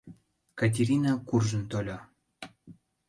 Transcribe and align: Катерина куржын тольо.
Катерина 0.59 1.11
куржын 1.27 1.63
тольо. 1.71 1.97